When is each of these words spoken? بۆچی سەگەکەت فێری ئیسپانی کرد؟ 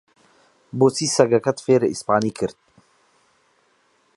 بۆچی 0.77 1.07
سەگەکەت 1.15 1.57
فێری 1.65 1.91
ئیسپانی 1.91 2.31
کرد؟ 2.39 2.57